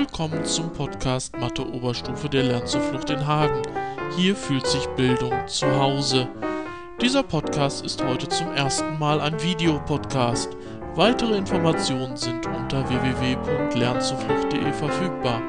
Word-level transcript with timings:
willkommen 0.00 0.46
zum 0.46 0.72
Podcast 0.72 1.36
Mathe 1.36 1.62
Oberstufe 1.74 2.26
der 2.30 2.44
Lernzuflucht 2.44 3.10
in 3.10 3.26
Hagen. 3.26 3.60
Hier 4.16 4.34
fühlt 4.34 4.66
sich 4.66 4.86
Bildung 4.96 5.34
zu 5.46 5.66
Hause. 5.78 6.26
Dieser 7.02 7.22
Podcast 7.22 7.84
ist 7.84 8.02
heute 8.02 8.26
zum 8.26 8.50
ersten 8.54 8.98
Mal 8.98 9.20
ein 9.20 9.38
Videopodcast. 9.42 10.56
Weitere 10.94 11.36
Informationen 11.36 12.16
sind 12.16 12.46
unter 12.46 12.88
www.lernzuflucht.de 12.88 14.72
verfügbar. 14.72 15.42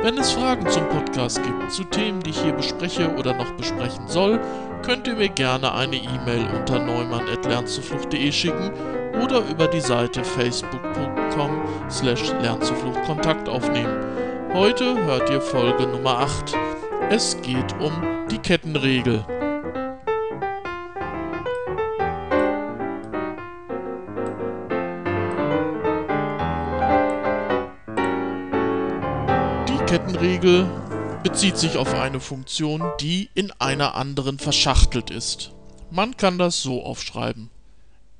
Wenn 0.00 0.16
es 0.16 0.32
Fragen 0.32 0.66
zum 0.70 0.88
Podcast 0.88 1.42
gibt, 1.42 1.70
zu 1.70 1.84
Themen, 1.84 2.20
die 2.20 2.30
ich 2.30 2.40
hier 2.40 2.54
bespreche 2.54 3.14
oder 3.16 3.34
noch 3.34 3.52
besprechen 3.56 4.08
soll, 4.08 4.40
könnt 4.82 5.06
ihr 5.06 5.16
mir 5.16 5.28
gerne 5.28 5.74
eine 5.74 5.96
E-Mail 5.96 6.48
unter 6.58 6.78
neumann.lernzuflucht.de 6.78 8.32
schicken 8.32 8.72
oder 9.22 9.48
über 9.48 9.68
die 9.68 9.80
Seite 9.80 10.24
facebook.com 10.24 11.62
slash 11.88 12.32
lernzuflucht 12.40 13.02
Kontakt 13.04 13.48
aufnehmen. 13.48 14.52
Heute 14.52 14.96
hört 15.04 15.30
ihr 15.30 15.40
Folge 15.40 15.86
Nummer 15.86 16.18
8. 16.18 16.54
Es 17.08 17.40
geht 17.42 17.72
um 17.80 17.92
die 18.30 18.38
Kettenregel. 18.38 19.24
Die 29.68 29.84
Kettenregel 29.86 30.68
bezieht 31.22 31.56
sich 31.56 31.76
auf 31.76 31.94
eine 31.94 32.18
Funktion, 32.18 32.82
die 33.00 33.30
in 33.34 33.52
einer 33.60 33.94
anderen 33.94 34.38
verschachtelt 34.38 35.10
ist. 35.10 35.52
Man 35.90 36.16
kann 36.16 36.38
das 36.38 36.62
so 36.62 36.82
aufschreiben 36.82 37.50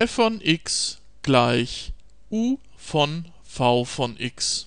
f 0.02 0.10
von 0.10 0.40
x 0.42 0.98
gleich 1.22 1.92
u 2.28 2.58
von 2.76 3.26
v 3.44 3.84
von 3.84 4.16
x. 4.18 4.66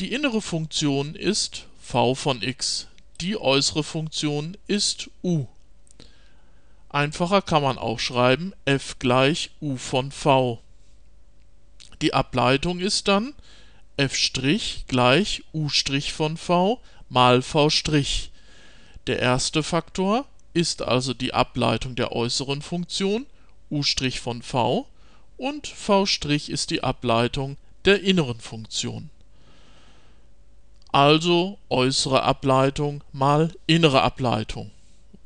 Die 0.00 0.14
innere 0.14 0.40
Funktion 0.40 1.14
ist 1.14 1.66
v 1.78 2.14
von 2.14 2.40
x, 2.40 2.86
die 3.20 3.36
äußere 3.36 3.84
Funktion 3.84 4.56
ist 4.66 5.10
u. 5.22 5.44
Einfacher 6.88 7.42
kann 7.42 7.62
man 7.62 7.76
auch 7.76 7.98
schreiben 7.98 8.54
f 8.64 8.98
gleich 8.98 9.50
u 9.60 9.76
von 9.76 10.10
v. 10.10 10.58
Die 12.00 12.14
Ableitung 12.14 12.80
ist 12.80 13.08
dann 13.08 13.34
f' 13.98 14.32
gleich 14.88 15.44
u' 15.52 15.68
von 15.68 16.38
v 16.38 16.80
mal 17.10 17.42
v'. 17.42 18.30
Der 19.06 19.18
erste 19.18 19.62
Faktor 19.62 20.24
ist 20.54 20.80
also 20.80 21.12
die 21.12 21.34
Ableitung 21.34 21.94
der 21.94 22.12
äußeren 22.12 22.62
Funktion 22.62 23.26
u' 23.72 23.82
von 23.82 24.42
v 24.42 24.86
und 25.38 25.66
v' 25.66 26.04
ist 26.48 26.70
die 26.70 26.84
Ableitung 26.84 27.56
der 27.84 28.02
inneren 28.02 28.38
Funktion. 28.38 29.10
Also 30.92 31.58
äußere 31.70 32.22
Ableitung 32.22 33.02
mal 33.12 33.52
innere 33.66 34.02
Ableitung. 34.02 34.70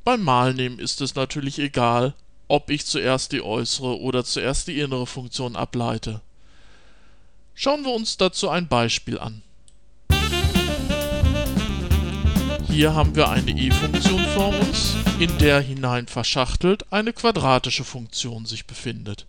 Beim 0.04 0.22
Malnehmen 0.22 0.78
ist 0.78 1.00
es 1.00 1.16
natürlich 1.16 1.58
egal, 1.58 2.14
ob 2.46 2.70
ich 2.70 2.86
zuerst 2.86 3.32
die 3.32 3.42
äußere 3.42 4.00
oder 4.00 4.24
zuerst 4.24 4.68
die 4.68 4.78
innere 4.78 5.06
Funktion 5.06 5.56
ableite. 5.56 6.20
Schauen 7.54 7.84
wir 7.84 7.92
uns 7.92 8.16
dazu 8.16 8.48
ein 8.48 8.68
Beispiel 8.68 9.18
an. 9.18 9.42
Hier 12.76 12.94
haben 12.94 13.16
wir 13.16 13.30
eine 13.30 13.52
e-Funktion 13.52 14.22
vor 14.34 14.48
uns, 14.48 14.96
in 15.18 15.38
der 15.38 15.62
hinein 15.62 16.08
verschachtelt 16.08 16.84
eine 16.92 17.14
quadratische 17.14 17.84
Funktion 17.84 18.44
sich 18.44 18.66
befindet. 18.66 19.24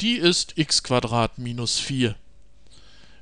Die 0.00 0.14
ist 0.14 0.54
x 0.56 0.82
minus 1.36 1.78
4. 1.78 2.14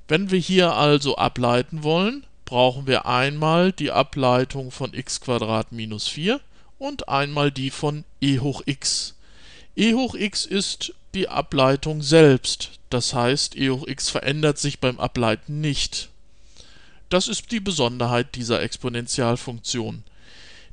Wenn 0.07 0.31
wir 0.31 0.39
hier 0.39 0.75
also 0.75 1.17
ableiten 1.17 1.83
wollen, 1.83 2.25
brauchen 2.45 2.87
wir 2.87 3.07
einmal 3.07 3.73
die 3.73 3.91
Ableitung 3.91 4.71
von 4.71 4.95
x 4.95 5.21
minus 5.73 6.07
4 6.07 6.41
und 6.79 7.09
einmal 7.09 7.51
die 7.51 7.71
von 7.71 8.05
e 8.21 8.39
hoch 8.39 8.63
x. 8.67 9.17
e 9.75 9.95
hoch 9.95 10.15
x 10.15 10.47
ist 10.47 10.95
die 11.13 11.29
Ableitung 11.29 12.03
selbst, 12.03 12.79
das 12.89 13.15
heißt 13.15 13.57
e 13.57 13.71
hoch 13.71 13.89
x 13.89 14.11
verändert 14.11 14.59
sich 14.59 14.79
beim 14.79 15.01
Ableiten 15.01 15.61
nicht. 15.61 16.09
Das 17.11 17.27
ist 17.27 17.51
die 17.51 17.59
Besonderheit 17.59 18.37
dieser 18.37 18.63
Exponentialfunktion. 18.63 20.05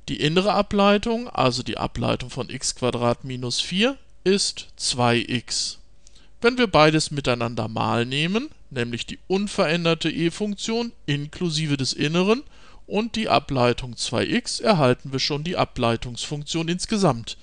Die 0.08 0.22
innere 0.22 0.53
Ableitung, 0.53 1.28
also 1.28 1.64
die 1.64 1.80
Ableitung 1.80 2.30
von 2.30 2.52
x 2.52 2.75
minus 3.24 3.59
4, 3.59 3.98
ist 4.24 4.68
2x. 4.80 5.78
Wenn 6.40 6.59
wir 6.59 6.68
beides 6.68 7.09
miteinander 7.09 7.68
mal 7.68 8.06
nehmen, 8.06 8.50
nämlich 8.70 9.08
die 9.08 9.18
unveränderte 9.25 10.12
e-Funktion 10.12 10.92
inklusive 11.08 11.75
des 11.75 11.94
Inneren 11.94 12.44
und 12.86 13.16
die 13.16 13.30
Ableitung 13.30 13.96
2x, 13.96 14.62
erhalten 14.62 15.12
wir 15.12 15.19
schon 15.19 15.44
die 15.44 15.58
Ableitungsfunktion 15.58 16.68
insgesamt. 16.68 17.36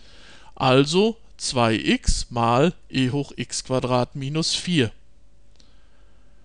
Also 0.54 1.16
2x 1.40 2.26
mal 2.30 2.74
e 2.88 3.10
hoch 3.10 3.32
x 3.34 3.64
minus 4.14 4.54
4. 4.54 4.92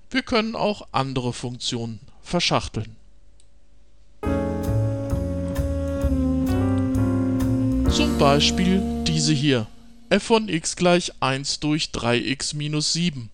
Wir 0.10 0.24
können 0.24 0.56
auch 0.56 0.88
andere 0.92 1.32
Funktionen 1.32 2.09
verschachteln. 2.30 2.96
Zum 7.92 8.18
Beispiel 8.18 8.82
diese 9.06 9.34
hier 9.34 9.68
f 10.10 10.24
von 10.24 10.48
x 10.48 10.76
gleich 10.76 11.12
1 11.20 11.60
durch 11.60 11.86
3x 11.86 12.56
minus 12.56 12.94
7. 12.94 13.30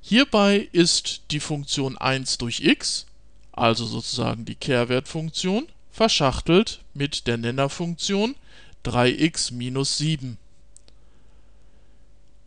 Hierbei 0.00 0.68
ist 0.72 1.22
die 1.30 1.40
Funktion 1.40 1.96
1 1.96 2.38
durch 2.38 2.60
x, 2.60 3.06
also 3.52 3.86
sozusagen 3.86 4.44
die 4.44 4.56
Kehrwertfunktion, 4.56 5.66
verschachtelt 5.90 6.80
mit 6.94 7.26
der 7.26 7.36
Nennerfunktion 7.36 8.34
3x 8.84 9.54
minus 9.54 9.98
7. 9.98 10.38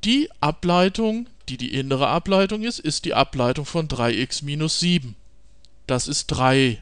Die 0.03 0.29
Ableitung, 0.41 1.27
die 1.49 1.57
die 1.57 1.73
innere 1.73 2.07
Ableitung 2.07 2.63
ist, 2.63 2.79
ist 2.79 3.05
die 3.05 3.13
Ableitung 3.13 3.65
von 3.65 3.87
3x 3.87 4.43
minus 4.43 4.79
7 4.79 5.15
das 5.87 6.07
ist 6.07 6.27
3. 6.27 6.81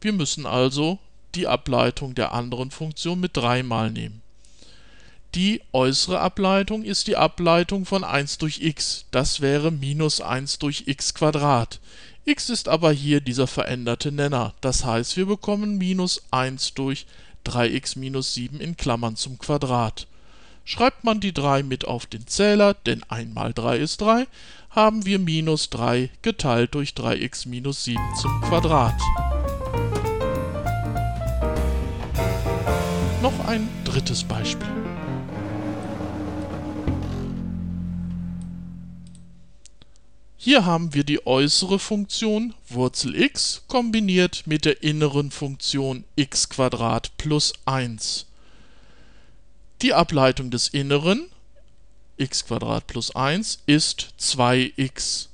Wir 0.00 0.12
müssen 0.12 0.46
also 0.46 0.98
die 1.34 1.46
Ableitung 1.46 2.14
der 2.14 2.32
anderen 2.32 2.70
Funktion 2.70 3.20
mit 3.20 3.36
3 3.36 3.62
mal 3.62 3.90
nehmen. 3.90 4.22
Die 5.34 5.62
äußere 5.72 6.20
Ableitung 6.20 6.82
ist 6.82 7.06
die 7.06 7.16
Ableitung 7.16 7.86
von 7.86 8.04
1 8.04 8.36
durch 8.36 8.60
x, 8.60 9.06
das 9.10 9.40
wäre 9.40 9.70
minus 9.70 10.20
1 10.20 10.58
durch 10.58 10.84
x 10.86 11.14
Quadrat. 11.14 11.80
x 12.26 12.50
ist 12.50 12.68
aber 12.68 12.92
hier 12.92 13.22
dieser 13.22 13.46
veränderte 13.46 14.12
Nenner, 14.12 14.52
das 14.60 14.84
heißt 14.84 15.16
wir 15.16 15.24
bekommen 15.24 15.78
minus 15.78 16.22
1 16.30 16.74
durch 16.74 17.06
3x 17.46 17.98
minus 17.98 18.34
7 18.34 18.60
in 18.60 18.76
Klammern 18.76 19.16
zum 19.16 19.38
Quadrat. 19.38 20.06
Schreibt 20.64 21.02
man 21.02 21.20
die 21.20 21.32
3 21.32 21.64
mit 21.64 21.86
auf 21.86 22.06
den 22.06 22.26
Zähler, 22.26 22.74
denn 22.74 23.02
1 23.08 23.34
mal 23.34 23.52
3 23.52 23.78
ist 23.78 24.00
3, 24.00 24.26
haben 24.70 25.04
wir 25.04 25.18
minus 25.18 25.70
3 25.70 26.08
geteilt 26.22 26.74
durch 26.74 26.90
3x 26.90 27.48
minus 27.48 27.84
7 27.84 28.00
zum 28.20 28.40
Quadrat. 28.42 28.98
Noch 33.20 33.46
ein 33.46 33.68
drittes 33.84 34.24
Beispiel. 34.24 34.68
Hier 40.36 40.64
haben 40.64 40.92
wir 40.92 41.04
die 41.04 41.24
äußere 41.24 41.78
Funktion 41.78 42.54
Wurzel 42.68 43.14
x 43.14 43.62
kombiniert 43.68 44.44
mit 44.46 44.64
der 44.64 44.82
inneren 44.82 45.30
Funktion 45.30 46.04
x 46.16 46.48
plus 47.16 47.52
1. 47.64 48.26
Die 49.82 49.94
Ableitung 49.94 50.52
des 50.52 50.68
Inneren 50.68 51.26
x 52.16 52.44
plus 52.86 53.16
1 53.16 53.64
ist 53.66 54.14
2x. 54.20 55.26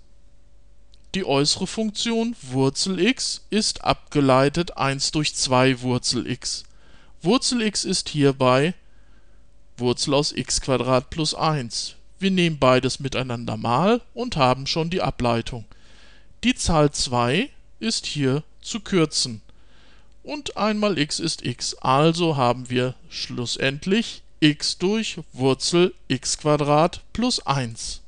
Die 1.15 1.27
äußere 1.27 1.67
Funktion 1.67 2.35
Wurzel 2.41 2.99
x 2.99 3.45
ist 3.51 3.85
abgeleitet 3.85 4.79
1 4.79 5.11
durch 5.11 5.35
2 5.35 5.83
Wurzel 5.83 6.27
x. 6.27 6.65
Wurzel 7.21 7.61
x 7.61 7.85
ist 7.85 8.09
hierbei 8.09 8.73
Wurzel 9.77 10.15
aus 10.15 10.33
x 10.33 10.63
plus 11.11 11.35
1. 11.35 11.97
Wir 12.19 12.31
nehmen 12.31 12.59
beides 12.59 13.01
miteinander 13.01 13.59
mal 13.59 14.01
und 14.15 14.39
haben 14.39 14.67
schon 14.67 14.89
die 14.89 15.03
Ableitung. 15.03 15.67
Die 16.43 16.55
Zahl 16.55 16.91
2 16.91 17.51
ist 17.81 18.07
hier 18.07 18.43
zu 18.63 18.81
kürzen. 18.81 19.43
Und 20.23 20.57
einmal 20.57 20.97
x 20.97 21.21
ist 21.21 21.45
x, 21.45 21.75
also 21.75 22.39
haben 22.39 22.71
wir 22.71 22.95
schlussendlich 23.11 24.23
x 24.41 24.79
durch 24.79 25.19
Wurzel 25.33 25.95
x 26.07 26.39
plus 27.13 27.45
1. 27.45 28.03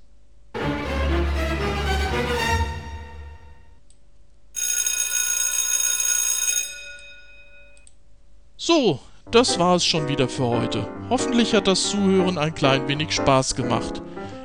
So, 8.57 9.01
das 9.33 9.59
war 9.59 9.75
es 9.75 9.85
schon 9.85 10.07
wieder 10.09 10.29
für 10.29 10.45
heute. 10.45 10.87
Hoffentlich 11.09 11.55
hat 11.55 11.67
das 11.67 11.91
Zuhören 11.91 12.39
ein 12.39 12.55
klein 12.55 12.87
wenig 12.87 13.13
Spaß 13.13 13.57
gemacht. 13.57 14.01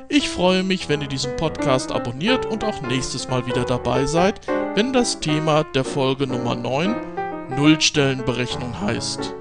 Ich 0.08 0.28
freue 0.28 0.64
mich, 0.64 0.88
wenn 0.88 1.02
ihr 1.02 1.08
diesen 1.08 1.36
Podcast 1.36 1.92
abonniert 1.92 2.46
und 2.46 2.64
auch 2.64 2.80
nächstes 2.82 3.28
Mal 3.28 3.46
wieder 3.46 3.64
dabei 3.64 4.06
seid, 4.06 4.40
wenn 4.74 4.92
das 4.92 5.20
Thema 5.20 5.62
der 5.62 5.84
Folge 5.84 6.26
Nummer 6.26 6.56
9 6.56 6.96
Nullstellenberechnung 7.56 8.80
heißt. 8.80 9.34